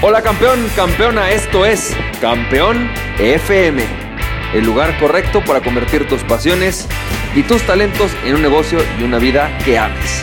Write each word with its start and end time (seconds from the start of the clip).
Hola 0.00 0.22
campeón, 0.22 0.60
campeona, 0.76 1.32
esto 1.32 1.66
es 1.66 1.92
Campeón 2.20 2.88
FM, 3.18 3.82
el 4.54 4.64
lugar 4.64 4.96
correcto 5.00 5.42
para 5.44 5.60
convertir 5.60 6.06
tus 6.06 6.22
pasiones 6.22 6.86
y 7.34 7.42
tus 7.42 7.62
talentos 7.62 8.12
en 8.24 8.36
un 8.36 8.42
negocio 8.42 8.78
y 9.00 9.02
una 9.02 9.18
vida 9.18 9.50
que 9.64 9.76
ames. 9.76 10.22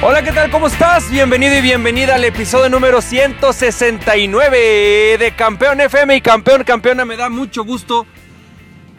Hola, 0.00 0.22
¿qué 0.22 0.30
tal? 0.30 0.48
¿Cómo 0.52 0.68
estás? 0.68 1.10
Bienvenido 1.10 1.56
y 1.56 1.60
bienvenida 1.60 2.14
al 2.14 2.24
episodio 2.24 2.70
número 2.70 3.02
169 3.02 5.16
de 5.18 5.34
Campeón 5.36 5.80
FM 5.80 6.14
y 6.14 6.20
Campeón, 6.20 6.62
campeona, 6.62 7.04
me 7.04 7.16
da 7.16 7.30
mucho 7.30 7.64
gusto 7.64 8.06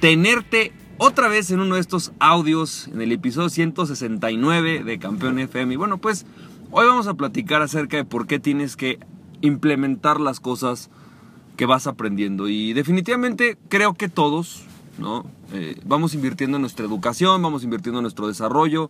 tenerte 0.01 0.73
otra 0.97 1.29
vez 1.29 1.51
en 1.51 1.61
uno 1.61 1.75
de 1.75 1.81
estos 1.81 2.11
audios, 2.19 2.89
en 2.93 3.01
el 3.01 3.13
episodio 3.13 3.47
169 3.47 4.83
de 4.83 4.99
Campeón 4.99 5.39
FM. 5.39 5.75
Y 5.75 5.77
bueno, 5.77 5.99
pues 5.99 6.25
hoy 6.69 6.85
vamos 6.85 7.07
a 7.07 7.13
platicar 7.13 7.61
acerca 7.61 7.95
de 7.95 8.03
por 8.03 8.27
qué 8.27 8.39
tienes 8.39 8.75
que 8.75 8.99
implementar 9.43 10.19
las 10.19 10.39
cosas 10.39 10.89
que 11.57 11.67
vas 11.67 11.85
aprendiendo. 11.85 12.47
Y 12.47 12.73
definitivamente 12.73 13.57
creo 13.69 13.93
que 13.93 14.09
todos, 14.09 14.63
¿no? 14.97 15.25
Eh, 15.51 15.79
vamos 15.85 16.15
invirtiendo 16.15 16.57
en 16.57 16.61
nuestra 16.61 16.85
educación, 16.85 17.41
vamos 17.41 17.63
invirtiendo 17.63 17.99
en 17.99 18.03
nuestro 18.03 18.27
desarrollo. 18.27 18.89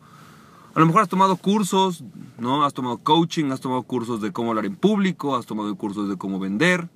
A 0.76 0.80
lo 0.80 0.86
mejor 0.86 1.02
has 1.02 1.10
tomado 1.10 1.36
cursos, 1.36 2.04
¿no? 2.38 2.64
Has 2.64 2.74
tomado 2.74 3.00
coaching, 3.00 3.52
has 3.52 3.60
tomado 3.60 3.84
cursos 3.84 4.22
de 4.22 4.32
cómo 4.32 4.52
hablar 4.52 4.66
en 4.66 4.76
público, 4.76 5.36
has 5.36 5.46
tomado 5.46 5.76
cursos 5.76 6.08
de 6.08 6.18
cómo 6.18 6.40
vender. 6.40 6.88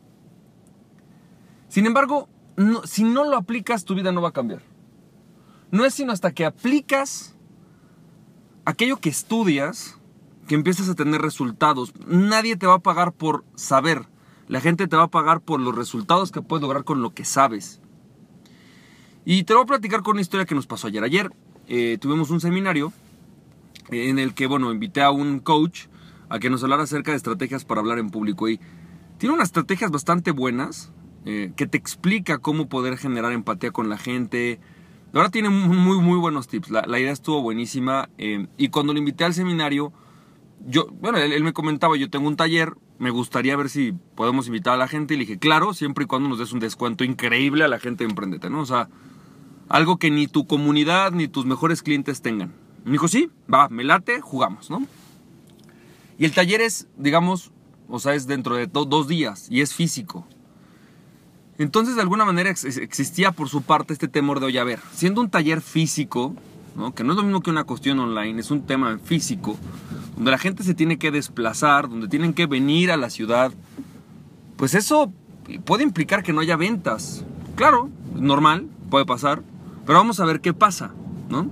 Sin 1.68 1.86
embargo, 1.86 2.30
si 2.86 3.04
no 3.04 3.26
lo 3.26 3.38
aplicas, 3.38 3.86
tu 3.86 3.96
vida 3.96 4.12
no 4.12 4.22
va 4.22 4.30
a 4.30 4.34
cambiar. 4.34 4.62
No 5.72 5.84
es 5.84 5.96
sino 5.96 6.14
hasta 6.14 6.32
que 6.32 6.46
aplicas 6.46 7.36
aquello 8.66 8.98
que 8.98 9.10
estudias, 9.10 9.97
que 10.48 10.56
empiezas 10.56 10.90
a 10.90 10.96
tener 10.96 11.22
resultados. 11.22 11.94
Nadie 12.08 12.56
te 12.56 12.66
va 12.66 12.76
a 12.76 12.80
pagar 12.80 13.14
por 13.14 13.44
saber. 13.56 14.08
La 14.48 14.62
gente 14.62 14.88
te 14.88 14.95
va 14.95 15.03
a 15.03 15.09
pagar 15.09 15.42
por 15.42 15.59
los 15.59 15.76
resultados 15.76 16.31
que 16.31 16.42
puedes 16.42 16.62
lograr 16.62 16.84
con 16.84 17.02
lo 17.02 17.14
que 17.14 17.26
sabes. 17.26 17.81
Y 19.25 19.44
te 19.44 19.53
voy 19.53 19.64
a 19.64 19.68
platicar 19.68 20.03
con 20.03 20.14
una 20.14 20.22
historia 20.22 20.45
que 20.45 20.56
nos 20.56 20.68
pasó 20.68 20.88
ayer. 20.88 21.03
Ayer 21.03 21.31
eh, 21.68 21.98
tuvimos 22.00 22.30
un 22.30 22.40
seminario 22.40 22.94
en 23.92 24.20
el 24.20 24.34
que, 24.34 24.48
bueno, 24.48 24.72
invité 24.72 25.02
a 25.02 25.12
un 25.12 25.40
coach 25.40 25.88
a 26.30 26.40
que 26.40 26.50
nos 26.50 26.64
hablara 26.64 26.84
acerca 26.84 27.12
de 27.12 27.18
estrategias 27.18 27.66
para 27.66 27.81
hablar 27.81 28.00
en 28.00 28.09
público. 28.09 28.48
Y 28.48 28.59
tiene 29.18 29.36
unas 29.36 29.50
estrategias 29.50 29.92
bastante 29.92 30.31
buenas 30.31 30.92
eh, 31.25 31.52
que 31.58 31.68
te 31.68 31.78
explica 31.78 32.38
cómo 32.38 32.70
poder 32.70 32.98
generar 32.98 33.34
empatía 33.34 33.72
con 33.72 33.90
la 33.90 33.98
gente. 33.98 34.59
Ahora 35.14 35.30
tiene 35.30 35.50
muy, 35.50 36.00
muy 36.00 36.18
buenos 36.18 36.48
tips. 36.48 36.70
La, 36.70 37.00
idea 37.00 37.12
estuvo 37.12 37.42
buenísima. 37.42 38.09
Eh, 38.18 38.48
y 38.58 38.70
cuando 38.70 38.94
lo 38.94 39.00
invité 39.00 39.25
al 39.25 39.34
seminario, 39.34 39.92
yo, 40.66 40.88
bueno, 41.00 41.17
él, 41.17 41.44
me 41.44 41.53
comentaba, 41.53 41.95
yo 41.97 42.09
tengo 42.09 42.27
un 42.27 42.36
taller, 42.36 42.73
me 43.00 43.09
gustaría 43.09 43.55
ver 43.55 43.69
si 43.69 43.94
podemos 44.16 44.47
invitar 44.47 44.73
a 44.73 44.77
la 44.77 44.88
gente. 44.88 45.13
Y 45.13 45.17
le 45.17 45.22
dije, 45.25 45.38
claro, 45.38 45.73
siempre 45.73 46.05
y 46.05 46.08
cuando 46.08 46.30
nos 46.30 46.39
des 46.39 46.52
un 46.52 46.59
descuento 46.59 47.03
increíble 47.03 47.63
a 47.63 47.67
la 47.67 47.80
gente 47.80 48.03
de 48.03 48.09
Emprendete, 48.09 48.50
¿no? 48.50 48.61
O 48.61 48.66
sea, 48.66 48.89
algo 49.69 49.97
que 49.97 50.09
ni 50.11 50.28
tu 50.28 50.47
comunidad 50.47 51.11
ni 51.11 51.28
tus 51.28 51.45
mejores 51.45 51.83
clientes 51.83 52.22
tengan. 52.22 52.53
Me 52.83 52.94
dijo, 52.94 53.08
sí, 53.08 53.30
va, 53.53 53.69
me 53.69 53.83
late, 53.83 54.22
jugamos, 54.22 54.69
¿no? 54.69 54.85
Y 56.17 56.25
el 56.25 56.33
taller 56.33 56.61
es, 56.61 56.88
digamos, 56.97 57.52
o 57.89 58.00
sea, 58.00 58.16
es 58.16 58.28
dentro 58.28 58.55
de 58.55 58.67
dos 58.67 59.08
días 59.08 59.47
y 59.50 59.61
es 59.61 59.73
físico. 59.73 60.25
Entonces, 61.58 61.95
de 61.95 62.02
alguna 62.02 62.25
manera 62.25 62.50
existía 62.50 63.31
por 63.31 63.50
su 63.50 63.63
parte 63.63 63.94
este 63.94 64.08
temor 64.08 64.39
de, 64.39 64.47
oye, 64.47 64.59
a 64.59 64.63
ver, 64.63 64.80
siendo 64.94 65.22
un 65.22 65.30
taller 65.30 65.61
físico, 65.61 66.35
¿no? 66.78 66.94
que 66.94 67.03
no 67.03 67.11
es 67.11 67.17
lo 67.17 67.23
mismo 67.23 67.42
que 67.42 67.50
una 67.50 67.64
cuestión 67.66 68.00
online, 68.00 68.39
es 68.39 68.52
un 68.52 68.61
tema 68.61 68.97
físico, 69.03 69.58
donde 70.16 70.31
la 70.31 70.38
gente 70.38 70.64
se 70.64 70.73
tiene 70.73 70.97
que 70.97 71.11
desplazar, 71.11 71.89
donde 71.89 72.08
tienen 72.08 72.34
que 72.34 72.45
venir 72.45 72.92
a 72.92 72.97
la 72.97 73.09
ciudad, 73.09 73.52
pues 74.56 74.75
eso 74.75 75.11
puede 75.66 75.84
implicar 75.84 76.24
que 76.24 76.34
no 76.34 76.41
haya 76.41 76.56
ventas. 76.56 77.25
Claro, 77.56 77.90
normal, 78.16 78.68
puede 78.90 79.06
pasar, 79.06 79.41
pero 79.85 79.97
vamos 79.97 80.19
a 80.19 80.25
ver 80.25 80.40
qué 80.40 80.53
pasa, 80.53 80.91
¿no? 81.29 81.50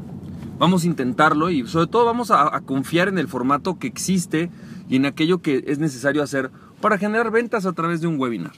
Vamos 0.58 0.84
a 0.84 0.88
intentarlo 0.88 1.50
y 1.50 1.68
sobre 1.68 1.88
todo 1.88 2.06
vamos 2.06 2.32
a, 2.32 2.56
a 2.56 2.62
confiar 2.62 3.10
en 3.10 3.18
el 3.18 3.28
formato 3.28 3.78
que 3.78 3.88
existe 3.88 4.50
y 4.88 4.96
en 4.96 5.06
aquello 5.06 5.42
que 5.42 5.66
es 5.68 5.80
necesario 5.80 6.24
hacer 6.24 6.52
para 6.80 6.98
generar 6.98 7.32
ventas 7.32 7.66
a 7.66 7.74
través 7.74 8.00
de 8.00 8.08
un 8.08 8.20
webinar. 8.20 8.54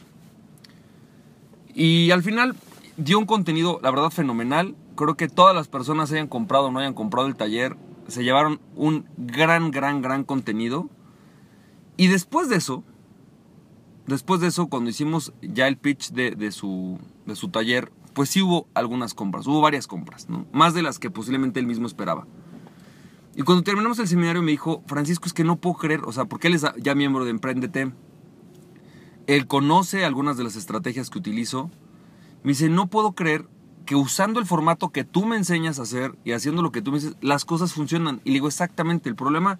Y 1.73 2.11
al 2.11 2.23
final 2.23 2.55
dio 2.97 3.19
un 3.19 3.25
contenido, 3.25 3.79
la 3.81 3.91
verdad, 3.91 4.09
fenomenal. 4.09 4.75
Creo 4.97 5.15
que 5.15 5.29
todas 5.29 5.55
las 5.55 5.67
personas 5.67 6.11
hayan 6.11 6.27
comprado 6.27 6.65
o 6.65 6.71
no 6.71 6.79
hayan 6.79 6.95
comprado 6.95 7.27
el 7.27 7.35
taller, 7.35 7.77
se 8.07 8.23
llevaron 8.23 8.59
un 8.75 9.05
gran, 9.15 9.71
gran, 9.71 10.01
gran 10.01 10.23
contenido. 10.23 10.89
Y 11.97 12.07
después 12.07 12.49
de 12.49 12.55
eso, 12.55 12.83
después 14.07 14.41
de 14.41 14.47
eso, 14.47 14.67
cuando 14.67 14.89
hicimos 14.89 15.33
ya 15.41 15.67
el 15.67 15.77
pitch 15.77 16.11
de, 16.11 16.51
su, 16.51 16.99
de 17.27 17.35
su 17.35 17.49
taller, 17.49 17.91
pues 18.13 18.29
sí 18.31 18.41
hubo 18.41 18.67
algunas 18.73 19.13
compras, 19.13 19.45
hubo 19.45 19.61
varias 19.61 19.85
compras, 19.85 20.27
más 20.51 20.73
de 20.73 20.81
las 20.81 20.97
que 20.97 21.11
posiblemente 21.11 21.59
él 21.59 21.67
mismo 21.67 21.85
esperaba. 21.85 22.25
Y 23.35 23.43
cuando 23.43 23.63
terminamos 23.63 23.99
el 23.99 24.07
seminario 24.07 24.41
me 24.41 24.49
dijo, 24.49 24.81
Francisco, 24.87 25.27
es 25.27 25.33
que 25.33 25.43
no 25.43 25.57
puedo 25.57 25.75
creer, 25.75 26.01
o 26.05 26.11
sea, 26.11 26.25
porque 26.25 26.47
él 26.47 26.55
es 26.55 26.65
ya 26.77 26.95
miembro 26.95 27.23
de 27.23 27.29
Emprendete, 27.29 27.93
él 29.27 29.45
conoce 29.45 30.05
algunas 30.05 30.37
de 30.37 30.43
las 30.43 30.55
estrategias 30.55 31.11
que 31.11 31.19
utilizo, 31.19 31.69
me 32.41 32.53
dice, 32.53 32.69
no 32.69 32.87
puedo 32.87 33.11
creer 33.11 33.47
que 33.87 33.95
usando 33.95 34.39
el 34.39 34.45
formato 34.45 34.89
que 34.89 35.03
tú 35.03 35.25
me 35.25 35.37
enseñas 35.37 35.79
a 35.79 35.83
hacer 35.83 36.15
y 36.23 36.33
haciendo 36.33 36.61
lo 36.61 36.71
que 36.71 36.83
tú 36.83 36.91
me 36.91 36.99
dices, 36.99 37.15
las 37.21 37.45
cosas 37.45 37.73
funcionan. 37.73 38.21
Y 38.23 38.29
le 38.29 38.33
digo 38.35 38.47
exactamente, 38.47 39.09
el 39.09 39.15
problema 39.15 39.57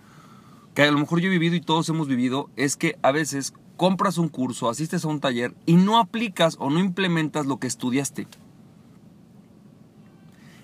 que 0.75 0.83
a 0.83 0.91
lo 0.91 0.99
mejor 0.99 1.19
yo 1.19 1.27
he 1.27 1.31
vivido 1.31 1.55
y 1.55 1.61
todos 1.61 1.89
hemos 1.89 2.07
vivido 2.07 2.51
es 2.55 2.75
que 2.75 2.99
a 3.01 3.11
veces 3.11 3.53
compras 3.77 4.19
un 4.19 4.27
curso, 4.27 4.69
asistes 4.69 5.05
a 5.05 5.07
un 5.07 5.21
taller 5.21 5.55
y 5.65 5.77
no 5.77 5.97
aplicas 5.97 6.57
o 6.59 6.69
no 6.69 6.79
implementas 6.79 7.47
lo 7.47 7.57
que 7.57 7.65
estudiaste. 7.65 8.27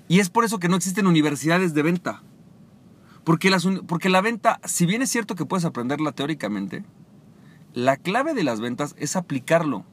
Y 0.08 0.20
es 0.20 0.30
por 0.30 0.44
eso 0.46 0.60
que 0.60 0.68
no 0.70 0.76
existen 0.76 1.08
universidades 1.08 1.74
de 1.74 1.82
venta. 1.82 2.22
Porque, 3.24 3.50
las, 3.50 3.66
porque 3.88 4.10
la 4.10 4.22
venta, 4.22 4.60
si 4.66 4.86
bien 4.86 5.02
es 5.02 5.10
cierto 5.10 5.36
que 5.36 5.46
puedes 5.46 5.66
aprenderla 5.66 6.12
teóricamente, 6.12 6.84
la 7.74 7.96
clave 7.96 8.34
de 8.34 8.44
las 8.44 8.60
ventas 8.60 8.94
es 9.00 9.16
aplicarlo. 9.16 9.86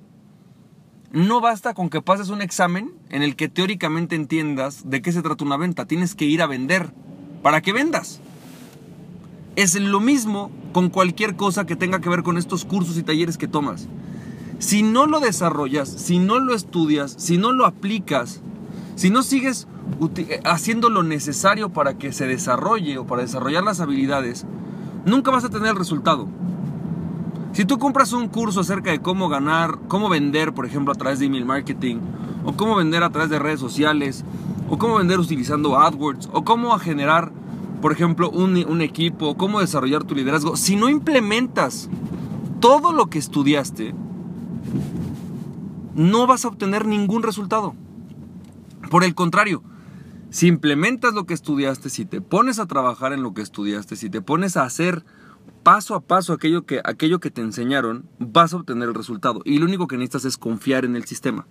No 1.12 1.40
basta 1.40 1.74
con 1.74 1.90
que 1.90 2.00
pases 2.00 2.28
un 2.28 2.40
examen 2.40 2.92
en 3.08 3.22
el 3.22 3.34
que 3.34 3.48
teóricamente 3.48 4.14
entiendas 4.14 4.88
de 4.88 5.02
qué 5.02 5.10
se 5.10 5.22
trata 5.22 5.44
una 5.44 5.56
venta. 5.56 5.86
Tienes 5.86 6.14
que 6.14 6.24
ir 6.24 6.40
a 6.40 6.46
vender 6.46 6.92
para 7.42 7.60
que 7.62 7.72
vendas. 7.72 8.20
Es 9.56 9.74
lo 9.74 9.98
mismo 9.98 10.52
con 10.72 10.88
cualquier 10.88 11.34
cosa 11.34 11.66
que 11.66 11.74
tenga 11.74 12.00
que 12.00 12.08
ver 12.08 12.22
con 12.22 12.38
estos 12.38 12.64
cursos 12.64 12.96
y 12.96 13.02
talleres 13.02 13.38
que 13.38 13.48
tomas. 13.48 13.88
Si 14.60 14.84
no 14.84 15.06
lo 15.06 15.18
desarrollas, 15.18 15.88
si 15.88 16.20
no 16.20 16.38
lo 16.38 16.54
estudias, 16.54 17.16
si 17.18 17.38
no 17.38 17.50
lo 17.50 17.66
aplicas, 17.66 18.40
si 18.94 19.10
no 19.10 19.24
sigues 19.24 19.66
haciendo 20.44 20.90
lo 20.90 21.02
necesario 21.02 21.70
para 21.70 21.98
que 21.98 22.12
se 22.12 22.28
desarrolle 22.28 22.98
o 22.98 23.06
para 23.06 23.22
desarrollar 23.22 23.64
las 23.64 23.80
habilidades, 23.80 24.46
nunca 25.06 25.32
vas 25.32 25.42
a 25.42 25.50
tener 25.50 25.70
el 25.70 25.76
resultado. 25.76 26.28
Si 27.52 27.64
tú 27.64 27.78
compras 27.78 28.12
un 28.12 28.28
curso 28.28 28.60
acerca 28.60 28.90
de 28.90 29.00
cómo 29.00 29.28
ganar, 29.28 29.78
cómo 29.88 30.08
vender, 30.08 30.54
por 30.54 30.66
ejemplo, 30.66 30.92
a 30.92 30.96
través 30.96 31.18
de 31.18 31.26
email 31.26 31.44
marketing, 31.44 31.96
o 32.44 32.52
cómo 32.52 32.76
vender 32.76 33.02
a 33.02 33.10
través 33.10 33.28
de 33.28 33.40
redes 33.40 33.58
sociales, 33.58 34.24
o 34.68 34.78
cómo 34.78 34.96
vender 34.96 35.18
utilizando 35.18 35.78
AdWords, 35.78 36.28
o 36.32 36.44
cómo 36.44 36.78
generar, 36.78 37.32
por 37.82 37.90
ejemplo, 37.90 38.30
un, 38.30 38.56
un 38.68 38.80
equipo, 38.82 39.30
o 39.30 39.36
cómo 39.36 39.60
desarrollar 39.60 40.04
tu 40.04 40.14
liderazgo, 40.14 40.56
si 40.56 40.76
no 40.76 40.88
implementas 40.88 41.90
todo 42.60 42.92
lo 42.92 43.06
que 43.06 43.18
estudiaste, 43.18 43.94
no 45.96 46.26
vas 46.28 46.44
a 46.44 46.48
obtener 46.48 46.86
ningún 46.86 47.24
resultado. 47.24 47.74
Por 48.90 49.02
el 49.02 49.16
contrario, 49.16 49.62
si 50.30 50.46
implementas 50.46 51.14
lo 51.14 51.26
que 51.26 51.34
estudiaste, 51.34 51.90
si 51.90 52.04
te 52.04 52.20
pones 52.20 52.60
a 52.60 52.66
trabajar 52.66 53.12
en 53.12 53.24
lo 53.24 53.34
que 53.34 53.42
estudiaste, 53.42 53.96
si 53.96 54.08
te 54.08 54.22
pones 54.22 54.56
a 54.56 54.62
hacer 54.62 55.04
paso 55.50 55.94
a 55.94 56.00
paso 56.00 56.32
aquello 56.32 56.64
que, 56.64 56.80
aquello 56.84 57.20
que 57.20 57.30
te 57.30 57.40
enseñaron, 57.40 58.08
vas 58.18 58.52
a 58.52 58.58
obtener 58.58 58.88
el 58.88 58.94
resultado. 58.94 59.40
Y 59.44 59.58
lo 59.58 59.66
único 59.66 59.86
que 59.86 59.96
necesitas 59.96 60.24
es 60.24 60.36
confiar 60.36 60.84
en 60.84 60.96
el 60.96 61.04
sistema. 61.04 61.46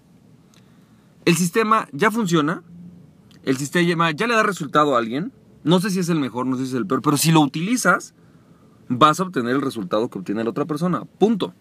El 1.26 1.36
sistema 1.36 1.88
ya 1.92 2.12
funciona, 2.12 2.64
el 3.44 3.58
sistema 3.58 4.12
ya 4.12 4.28
le 4.28 4.36
da 4.36 4.44
resultado 4.44 4.96
a 4.96 5.00
alguien. 5.00 5.32
No 5.64 5.80
sé 5.80 5.90
si 5.90 6.00
es 6.00 6.10
el 6.10 6.20
mejor, 6.20 6.46
no 6.46 6.56
sé 6.56 6.64
si 6.64 6.70
es 6.70 6.78
el 6.78 6.88
peor, 6.88 7.02
pero 7.02 7.18
si 7.18 7.32
lo 7.32 7.42
utilizas, 7.42 8.14
vas 8.88 9.20
a 9.20 9.24
obtener 9.24 9.56
el 9.56 9.62
resultado 9.62 10.10
que 10.10 10.20
obtiene 10.20 10.44
la 10.44 10.50
otra 10.50 10.66
persona. 10.66 11.04
Punto. 11.18 11.54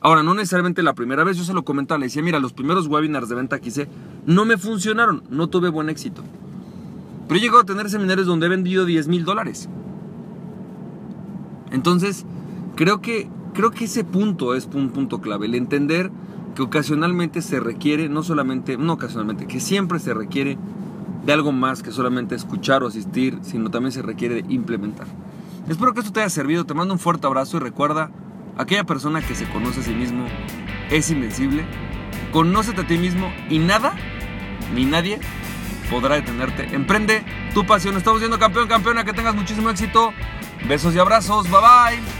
Ahora, 0.00 0.22
no 0.22 0.34
necesariamente 0.34 0.82
la 0.82 0.94
primera 0.94 1.24
vez, 1.24 1.38
yo 1.38 1.44
se 1.44 1.54
lo 1.54 1.64
comentaba, 1.64 1.98
le 1.98 2.06
decía, 2.06 2.22
mira, 2.22 2.38
los 2.38 2.52
primeros 2.52 2.88
webinars 2.88 3.28
de 3.28 3.36
venta 3.36 3.60
que 3.60 3.68
hice 3.68 3.88
no 4.26 4.44
me 4.44 4.58
funcionaron, 4.58 5.22
no 5.30 5.48
tuve 5.48 5.70
buen 5.70 5.88
éxito. 5.88 6.22
Pero 7.26 7.38
he 7.38 7.40
llegado 7.40 7.60
a 7.60 7.64
tener 7.64 7.88
seminarios 7.88 8.26
donde 8.26 8.46
he 8.46 8.50
vendido 8.50 8.84
10 8.84 9.08
mil 9.08 9.24
dólares. 9.24 9.68
Entonces, 11.74 12.24
creo 12.76 13.00
que, 13.00 13.28
creo 13.52 13.72
que 13.72 13.86
ese 13.86 14.04
punto 14.04 14.54
es 14.54 14.68
un 14.72 14.90
punto 14.90 15.20
clave, 15.20 15.46
el 15.46 15.56
entender 15.56 16.12
que 16.54 16.62
ocasionalmente 16.62 17.42
se 17.42 17.58
requiere, 17.58 18.08
no 18.08 18.22
solamente, 18.22 18.76
no 18.76 18.92
ocasionalmente, 18.92 19.48
que 19.48 19.58
siempre 19.58 19.98
se 19.98 20.14
requiere 20.14 20.56
de 21.26 21.32
algo 21.32 21.50
más 21.50 21.82
que 21.82 21.90
solamente 21.90 22.36
escuchar 22.36 22.84
o 22.84 22.86
asistir, 22.86 23.38
sino 23.42 23.70
también 23.70 23.90
se 23.90 24.02
requiere 24.02 24.42
de 24.42 24.54
implementar. 24.54 25.08
Espero 25.68 25.94
que 25.94 26.00
esto 26.00 26.12
te 26.12 26.20
haya 26.20 26.30
servido, 26.30 26.64
te 26.64 26.74
mando 26.74 26.94
un 26.94 27.00
fuerte 27.00 27.26
abrazo 27.26 27.56
y 27.56 27.60
recuerda, 27.60 28.08
aquella 28.56 28.84
persona 28.84 29.20
que 29.20 29.34
se 29.34 29.48
conoce 29.48 29.80
a 29.80 29.82
sí 29.82 29.94
mismo 29.94 30.26
es 30.90 31.10
invencible. 31.10 31.64
Conócete 32.30 32.82
a 32.82 32.86
ti 32.86 32.98
mismo 32.98 33.32
y 33.50 33.58
nada, 33.58 33.94
ni 34.76 34.84
nadie 34.84 35.18
podrá 35.90 36.14
detenerte. 36.14 36.72
Emprende 36.72 37.24
tu 37.52 37.66
pasión. 37.66 37.96
Estamos 37.96 38.20
siendo 38.20 38.38
campeón, 38.38 38.68
campeona. 38.68 39.04
Que 39.04 39.12
tengas 39.12 39.34
muchísimo 39.34 39.70
éxito. 39.70 40.12
Besos 40.66 40.94
y 40.94 40.98
abrazos. 40.98 41.50
Bye 41.50 41.60
bye. 41.60 42.13